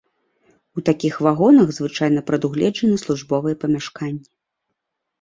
[0.79, 4.25] У такіх вагонах звычайна прадугледжаны службовыя памяшканні.